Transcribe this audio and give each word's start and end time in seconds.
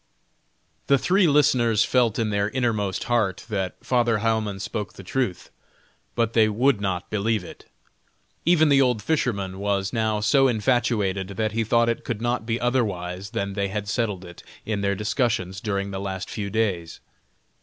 The 0.87 0.97
three 0.97 1.27
listeners 1.27 1.83
felt 1.85 2.17
in 2.17 2.31
their 2.31 2.49
innermost 2.49 3.03
heart 3.03 3.45
that 3.49 3.75
Father 3.85 4.17
Heilmann 4.17 4.59
spoke 4.59 4.93
the 4.93 5.03
truth, 5.03 5.51
but 6.15 6.33
they 6.33 6.49
would 6.49 6.81
not 6.81 7.11
believe 7.11 7.43
it. 7.43 7.65
Even 8.43 8.69
the 8.69 8.81
old 8.81 9.03
fisherman 9.03 9.59
was 9.59 9.93
now 9.93 10.19
so 10.19 10.47
infatuated 10.47 11.27
that 11.37 11.51
he 11.51 11.63
thought 11.63 11.87
it 11.87 12.03
could 12.03 12.19
not 12.19 12.47
be 12.47 12.59
otherwise 12.59 13.29
than 13.29 13.53
they 13.53 13.67
had 13.67 13.87
settled 13.87 14.25
it 14.25 14.41
in 14.65 14.81
their 14.81 14.95
discussions 14.95 15.61
during 15.61 15.91
the 15.91 16.01
last 16.01 16.31
few 16.31 16.49
days. 16.49 16.99